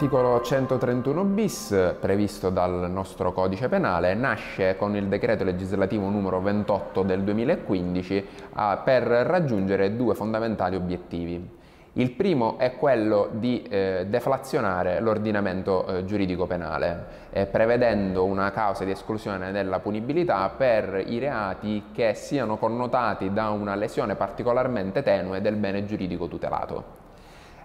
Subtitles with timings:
[0.00, 7.02] L'articolo 131 bis, previsto dal nostro codice penale, nasce con il decreto legislativo numero 28
[7.02, 11.46] del 2015 ah, per raggiungere due fondamentali obiettivi.
[11.92, 18.84] Il primo è quello di eh, deflazionare l'ordinamento eh, giuridico penale, eh, prevedendo una causa
[18.86, 25.42] di esclusione della punibilità per i reati che siano connotati da una lesione particolarmente tenue
[25.42, 26.99] del bene giuridico tutelato.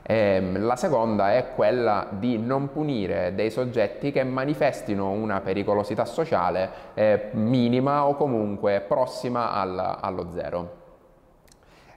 [0.08, 6.70] Ehm, la seconda è quella di non punire dei soggetti che manifestino una pericolosità sociale
[6.94, 10.84] eh, minima o comunque prossima al, allo zero.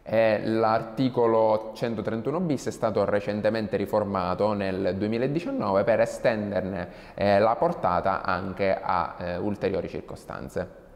[0.03, 8.23] Eh, l'articolo 131 bis è stato recentemente riformato nel 2019 per estenderne eh, la portata
[8.23, 10.88] anche a eh, ulteriori circostanze.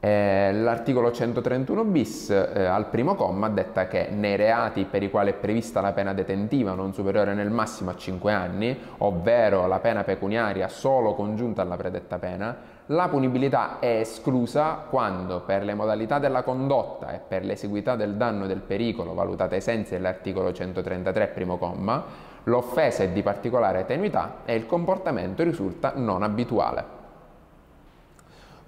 [0.00, 5.30] Eh, l'articolo 131 bis eh, al primo comma detta che nei reati per i quali
[5.30, 10.04] è prevista la pena detentiva non superiore nel massimo a 5 anni, ovvero la pena
[10.04, 16.44] pecuniaria solo congiunta alla predetta pena, la punibilità è esclusa quando per le modalità della
[16.44, 21.58] condotta e per l'esiguità del danno e del pericolo valutate ai sensi dell'articolo 133 primo
[21.58, 22.04] comma,
[22.44, 26.97] l'offesa è di particolare tenuità e il comportamento risulta non abituale.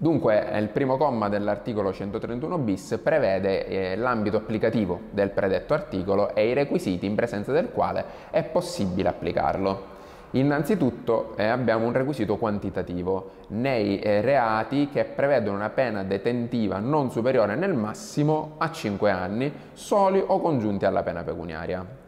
[0.02, 6.48] Dunque il primo comma dell'articolo 131 bis prevede eh, l'ambito applicativo del predetto articolo e
[6.48, 9.98] i requisiti in presenza del quale è possibile applicarlo.
[10.30, 17.10] Innanzitutto eh, abbiamo un requisito quantitativo nei eh, reati che prevedono una pena detentiva non
[17.10, 21.99] superiore nel massimo a 5 anni, soli o congiunti alla pena pecuniaria.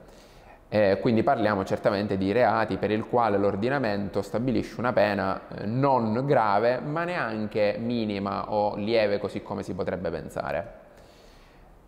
[0.74, 6.24] Eh, quindi parliamo certamente di reati per il quale l'ordinamento stabilisce una pena eh, non
[6.24, 10.72] grave ma neanche minima o lieve così come si potrebbe pensare.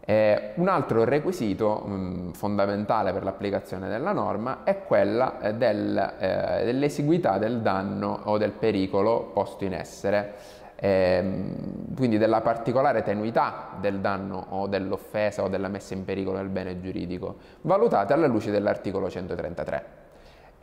[0.01, 6.17] Eh, un altro requisito mh, mm, fondamentale per l'applicazione della norma è quella eh, del,
[6.19, 10.35] eh, dell'esiguità del danno o del pericolo posto in essere
[10.85, 16.49] ehm, quindi della particolare tenuità del danno o dell'offesa o della messa in pericolo del
[16.49, 20.04] bene giuridico, valutate alla luce dell'articolo 133.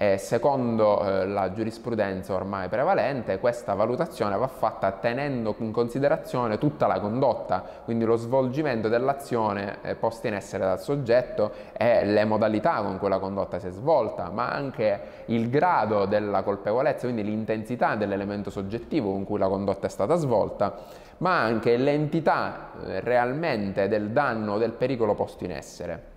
[0.02, 6.88] E secondo eh, la giurisprudenza ormai prevalente, questa valutazione va fatta tenendo in considerazione tutta
[6.88, 12.82] la condotta, quindi lo svolgimento dell'azione eh, posta in essere dal soggetto e le modalità
[12.82, 17.94] con cui la condotta si è svolta, ma anche il grado della colpevolezza, quindi l'intensità
[17.94, 20.78] dell'elemento soggettivo con cui la condotta è stata svolta,
[21.18, 26.11] ma anche l'entità eh, realmente del danno o del pericolo posto in essere.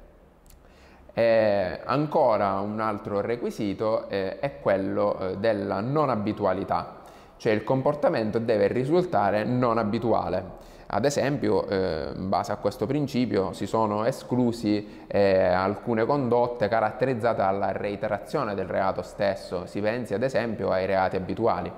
[1.16, 7.02] Eh, ancora un altro requisito eh, è quello eh, della non abitualità,
[7.36, 10.62] cioè il comportamento deve risultare non abituale.
[10.86, 17.42] Ad esempio, eh, in base a questo principio, si sono esclusi eh, alcune condotte caratterizzate
[17.42, 21.72] dalla reiterazione del reato stesso, si pensi ad esempio ai reati abituali.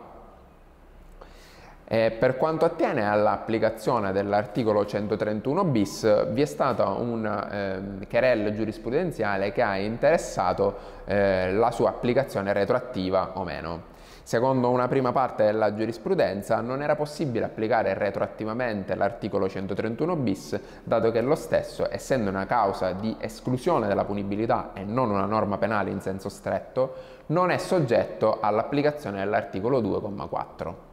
[1.89, 9.53] Eh, per quanto attiene all'applicazione dell'articolo 131 bis, vi è stata una eh, querella giurisprudenziale
[9.53, 10.75] che ha interessato
[11.05, 13.95] eh, la sua applicazione retroattiva o meno.
[14.25, 21.13] Secondo una prima parte della giurisprudenza non era possibile applicare retroattivamente l'articolo 131 bis, dato
[21.13, 25.91] che lo stesso, essendo una causa di esclusione della punibilità e non una norma penale
[25.91, 26.95] in senso stretto,
[27.27, 30.86] non è soggetto all'applicazione dell'articolo 2,4.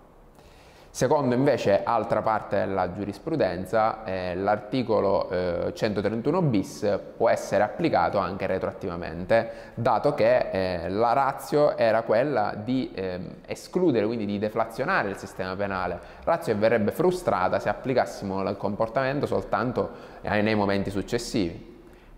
[0.96, 8.46] Secondo invece altra parte della giurisprudenza, eh, l'articolo eh, 131 bis può essere applicato anche
[8.46, 10.52] retroattivamente, dato che
[10.84, 16.54] eh, la razio era quella di ehm, escludere, quindi di deflazionare il sistema penale, razio
[16.54, 19.90] che verrebbe frustrata se applicassimo il comportamento soltanto
[20.22, 21.73] eh, nei momenti successivi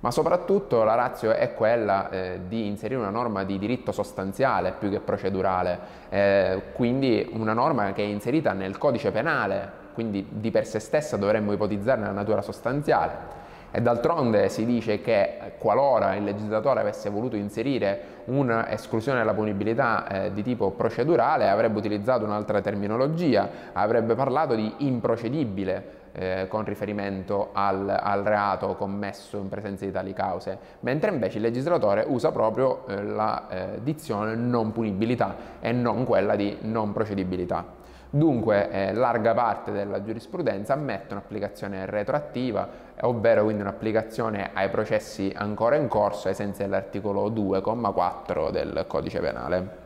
[0.05, 4.91] ma soprattutto la razio è quella eh, di inserire una norma di diritto sostanziale più
[4.91, 5.79] che procedurale,
[6.09, 11.17] eh, quindi una norma che è inserita nel codice penale, quindi di per sé stessa
[11.17, 13.44] dovremmo ipotizzarne la natura sostanziale.
[13.75, 20.33] E d'altronde si dice che qualora il legislatore avesse voluto inserire un'esclusione della punibilità eh,
[20.33, 27.89] di tipo procedurale avrebbe utilizzato un'altra terminologia, avrebbe parlato di improcedibile eh, con riferimento al,
[28.01, 33.03] al, reato commesso in presenza di tali cause, mentre invece il legislatore usa proprio eh,
[33.03, 37.83] la eh, dizione non punibilità e non quella di non procedibilità.
[38.15, 42.65] Dunque eh, larga parte della giurisprudenza ammette un'applicazione retroattiva,
[43.01, 49.83] ovvero quindi un'applicazione ai processi ancora in corso ai sensi dell'articolo 2,4 del codice penale.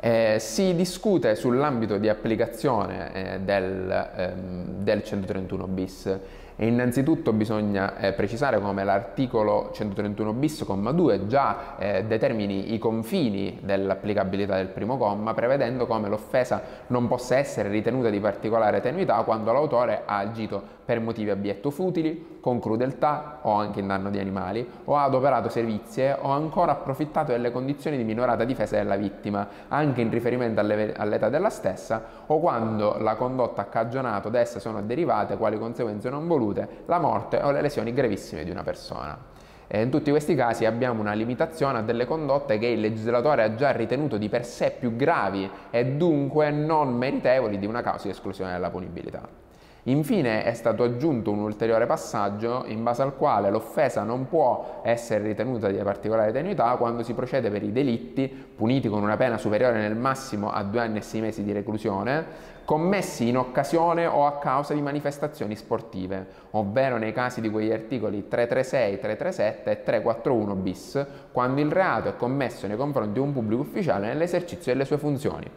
[0.00, 6.18] Eh, si discute sull'ambito di applicazione eh, del, ehm, del, 131 bis
[6.60, 12.78] E innanzitutto bisogna eh, precisare come l'articolo 131 bis, comma 2, già eh, determini i
[12.78, 19.22] confini dell'applicabilità del primo comma, prevedendo come l'offesa non possa essere ritenuta di particolare tenuità
[19.22, 24.18] quando l'autore ha agito per motivi abietto futili, con crudeltà o anche in danno di
[24.18, 29.46] animali, o ha adoperato servizie o ancora approfittato delle condizioni di minorata difesa della vittima,
[29.68, 34.82] anche in riferimento all'età della stessa, o quando la condotta ha cagionato da essa sono
[34.82, 39.36] derivate quali conseguenze non volute la morte o le lesioni gravissime di una persona.
[39.66, 43.54] E in tutti questi casi abbiamo una limitazione a delle condotte che il legislatore ha
[43.54, 48.10] già ritenuto di per sé più gravi e dunque non meritevoli di una causa di
[48.10, 49.47] esclusione della punibilità.
[49.88, 55.24] Infine è stato aggiunto un ulteriore passaggio in base al quale l'offesa non può essere
[55.24, 59.80] ritenuta di particolare tenuità quando si procede per i delitti puniti con una pena superiore
[59.80, 64.36] nel massimo a due anni e sei mesi di reclusione commessi in occasione o a
[64.36, 71.06] causa di manifestazioni sportive, ovvero nei casi di quegli articoli 336, 337 e 341 bis,
[71.32, 75.50] quando il reato è commesso nei confronti di un pubblico ufficiale nell'esercizio delle sue funzioni.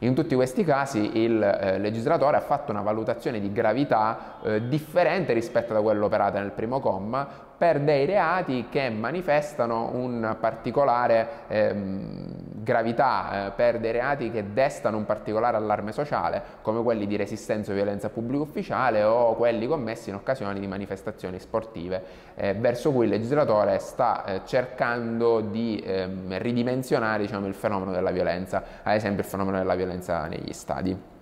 [0.00, 5.32] In tutti questi casi il eh, legislatore ha fatto una valutazione di gravità eh, differente
[5.32, 12.26] rispetto a quella operata nel primo comma per dei reati che manifestano un particolare ehm,
[12.62, 17.72] gravità, eh, per dei reati che destano un particolare allarme sociale, come quelli di resistenza
[17.72, 22.02] o violenza pubblico ufficiale o quelli commessi in occasione di manifestazioni sportive,
[22.34, 28.10] eh, verso cui il legislatore sta eh, cercando di ehm, ridimensionare diciamo, il fenomeno della
[28.10, 31.15] violenza, ad esempio il fenomeno della violenza negli stadi.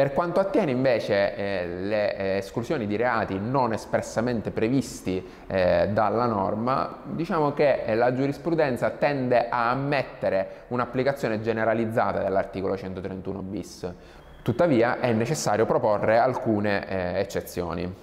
[0.00, 6.24] Per quanto attiene invece eh, le eh, esclusioni di reati non espressamente previsti eh, dalla
[6.24, 13.92] norma, diciamo che eh, la giurisprudenza tende a ammettere un'applicazione generalizzata dell'articolo 131 bis.
[14.40, 17.94] Tuttavia è necessario proporre alcune eh, eccezioni.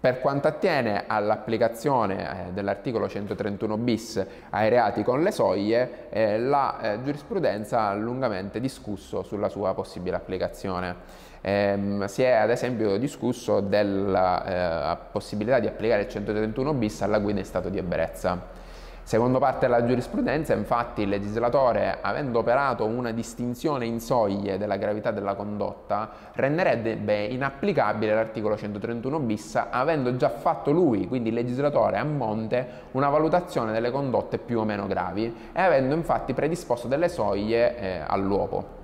[0.00, 7.88] Per quanto attiene all'applicazione eh, dell'articolo 131 bis ai reati con le soglie, la giurisprudenza
[7.88, 11.24] ha lungamente discusso sulla sua possibile applicazione.
[11.46, 17.20] Eh, si è ad esempio discusso della eh, possibilità di applicare il 131 bis alla
[17.20, 18.64] guida in stato di ebbrezza.
[19.04, 25.12] Secondo parte della giurisprudenza, infatti, il legislatore, avendo operato una distinzione in soglie della gravità
[25.12, 32.04] della condotta, renderebbe inapplicabile l'articolo 131 bis, avendo già fatto lui, quindi il legislatore a
[32.04, 37.78] monte, una valutazione delle condotte più o meno gravi e avendo infatti predisposto delle soglie
[37.78, 38.75] eh, all'uopo.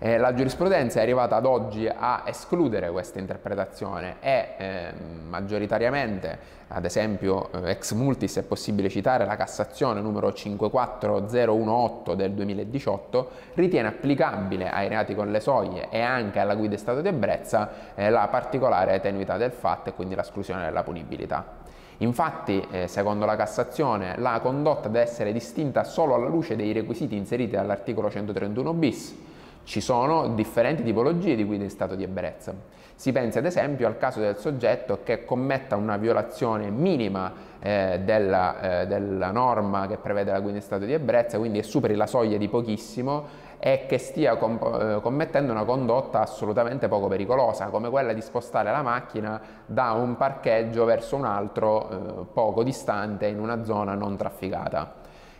[0.00, 4.92] Eh, la giurisprudenza è arrivata ad oggi a escludere questa interpretazione e eh,
[5.28, 13.30] maggioritariamente, ad esempio eh, ex multis è possibile citare la Cassazione numero 54018 del 2018,
[13.54, 17.96] ritiene applicabile ai reati con le soglie e anche alla guida in stato di ebbrezza
[17.96, 21.66] eh, la particolare tenuità del fatto e quindi l'esclusione della punibilità.
[21.96, 27.16] Infatti, eh, secondo la Cassazione, la condotta deve essere distinta solo alla luce dei requisiti
[27.16, 29.26] inseriti dall'articolo 131 bis,
[29.68, 32.54] ci sono differenti tipologie di guida in stato di ebbrezza.
[32.94, 37.30] Si pensi ad esempio al caso del soggetto che commetta una violazione minima
[37.60, 41.96] eh, della, eh, della, norma che prevede la guida in stato di ebbrezza, quindi superi
[41.96, 47.66] la soglia di pochissimo e che stia com- eh, commettendo una condotta assolutamente poco pericolosa,
[47.66, 53.26] come quella di spostare la macchina da un parcheggio verso un altro eh, poco distante
[53.26, 54.94] in una zona non trafficata.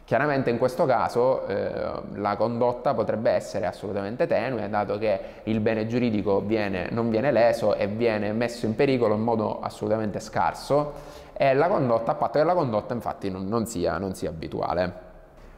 [0.09, 1.71] Chiaramente in questo caso eh,
[2.15, 7.75] la condotta potrebbe essere assolutamente tenue, dato che il bene giuridico viene, non viene leso
[7.75, 10.95] e viene messo in pericolo in modo assolutamente scarso
[11.35, 15.07] e la condotta, a patto che la condotta infatti non, non, sia, non sia abituale.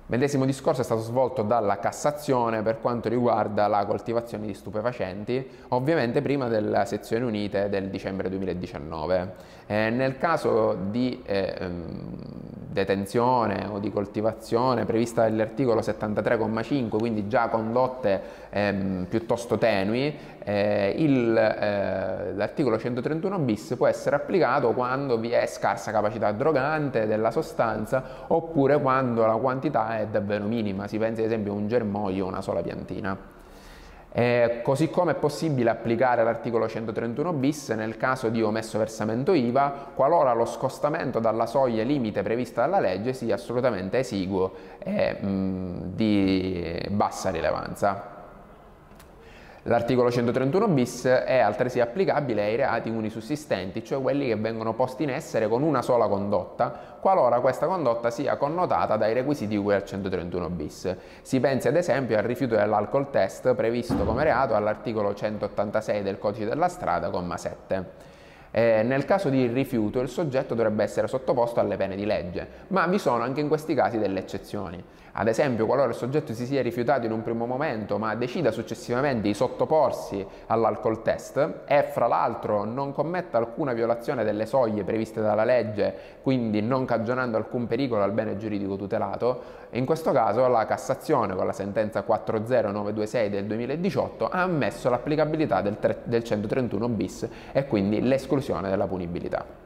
[0.07, 6.21] Medesimo discorso è stato svolto dalla Cassazione per quanto riguarda la coltivazione di stupefacenti, ovviamente
[6.21, 9.35] prima delle sezioni unite del dicembre 2019.
[9.66, 12.16] Eh, nel caso di eh, ehm,
[12.72, 21.36] detenzione o di coltivazione prevista dall'articolo 73,5, quindi già condotte ehm, piuttosto tenui, eh, il,
[21.36, 28.02] eh, l'articolo 131 bis può essere applicato quando vi è scarsa capacità drogante della sostanza
[28.28, 32.28] oppure quando la quantità è davvero minima, si pensi ad esempio a un germoglio o
[32.28, 33.38] una sola piantina.
[34.12, 39.92] Eh, così come è possibile applicare l'articolo 131 bis nel caso di omesso versamento IVA
[39.94, 46.88] qualora lo scostamento dalla soglia limite prevista dalla legge sia assolutamente esiguo e mh, di
[46.90, 48.19] bassa rilevanza.
[49.64, 55.10] L'articolo 131 bis è altresì applicabile ai reati unisussistenti, cioè quelli che vengono posti in
[55.10, 59.84] essere con una sola condotta, qualora questa condotta sia connotata dai requisiti di cui al
[59.84, 60.96] 131 bis.
[61.20, 66.46] Si pensi ad esempio al rifiuto dell'alcol test previsto come reato all'articolo 186 del codice
[66.46, 68.08] della strada, comma 7.
[68.52, 72.86] Eh, nel caso di rifiuto il soggetto dovrebbe essere sottoposto alle pene di legge, ma
[72.86, 74.82] vi sono anche in questi casi delle eccezioni.
[75.20, 79.28] Ad esempio, qualora il soggetto si sia rifiutato in un primo momento ma decida successivamente
[79.28, 85.44] di sottoporsi all'alcol test e fra l'altro non commetta alcuna violazione delle soglie previste dalla
[85.44, 91.34] legge, quindi non cagionando alcun pericolo al bene giuridico tutelato, in questo caso la Cassazione
[91.34, 98.00] con la sentenza 40926 del 2018 ha ammesso l'applicabilità del, del 131 bis e quindi
[98.00, 99.59] l'esclusione della punibilità.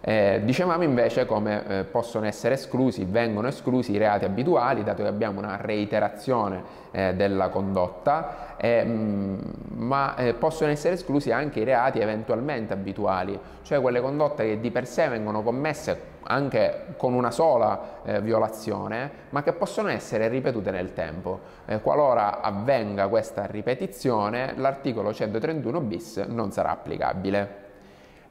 [0.00, 5.08] Eh, dicevamo invece come eh, possono essere esclusi, vengono esclusi i reati abituali, dato che
[5.08, 6.62] abbiamo una reiterazione
[6.92, 9.38] eh, della condotta, mh, mm,
[9.74, 14.70] ma eh, possono essere esclusi anche i reati eventualmente abituali, cioè quelle condotte che di
[14.70, 20.70] per sé vengono commesse anche con una sola eh, violazione, ma che possono essere ripetute
[20.70, 21.40] nel tempo.
[21.66, 27.66] Eh, qualora avvenga questa ripetizione, l'articolo 131 bis non sarà applicabile.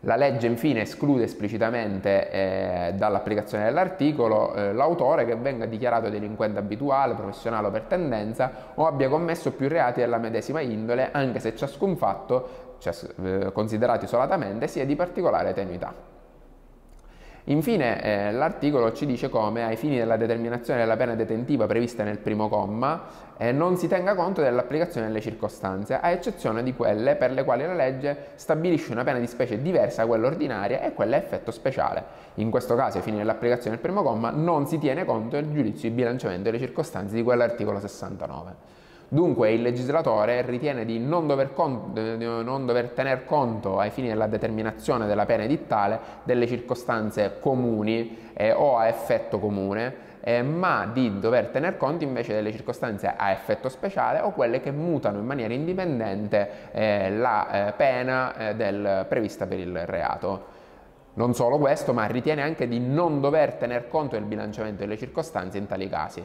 [0.07, 7.13] La legge infine esclude esplicitamente eh, dall'applicazione dell'articolo eh, l'autore che venga dichiarato delinquente abituale,
[7.13, 11.97] professionale o per tendenza o abbia commesso più reati della medesima indole, anche se ciascun
[11.97, 16.16] fatto, cioè, eh, considerato isolatamente, sia di particolare tenuità.
[17.49, 22.17] Infine eh, l'articolo ci dice come ai fini della determinazione della pena detentiva prevista nel
[22.17, 23.03] primo comma
[23.37, 27.65] eh, non si tenga conto dell'applicazione delle circostanze, a eccezione di quelle per le quali
[27.65, 31.51] la legge stabilisce una pena di specie diversa da quella ordinaria e quella a effetto
[31.51, 32.03] speciale.
[32.35, 35.87] In questo caso, ai fini dell'applicazione del primo comma, non si tiene conto del giudizio
[35.87, 38.76] di bilanciamento delle circostanze di quell'articolo 69.
[39.09, 45.07] Dunque il legislatore ritiene di non dover, non dover, tener conto ai fini della determinazione
[45.07, 51.47] della pena edittale delle circostanze comuni eh, o a effetto comune, eh, ma di dover
[51.47, 56.49] tener conto invece delle circostanze a effetto speciale o quelle che mutano in maniera indipendente
[56.73, 60.55] eh, la eh, pena eh, del, prevista per il reato.
[61.13, 65.57] Non solo questo, ma ritiene anche di non dover tener conto del bilanciamento delle circostanze
[65.57, 66.21] in tali casi.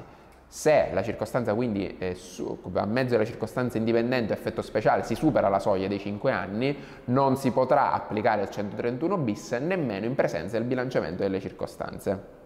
[0.53, 5.59] Se la circostanza quindi, su, a mezzo della circostanza indipendente effetto speciale si supera la
[5.59, 10.67] soglia dei 5 anni, non si potrà applicare il 131 bis nemmeno in presenza del
[10.67, 12.41] bilanciamento delle circostanze.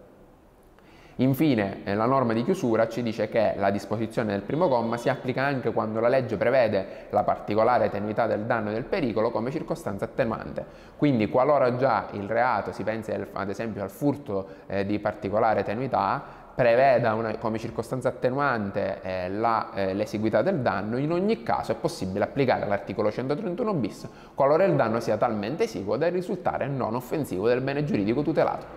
[1.17, 5.09] Infine, eh, la norma di chiusura ci dice che la disposizione del primo comma si
[5.09, 9.51] applica anche quando la legge prevede la particolare tenuità del danno e del pericolo come
[9.51, 10.65] circostanza attenuante.
[10.95, 16.45] Quindi, qualora già il reato, si pensi ad esempio al furto eh, di particolare tenuità,
[16.57, 21.75] preveda una, come circostanza attenuante eh, la, eh, l'esiguità del danno, in ogni caso è
[21.75, 27.47] possibile applicare l'articolo 131 bis qualora il danno sia talmente esiguo da risultare non offensivo
[27.47, 28.76] del bene giuridico tutelato.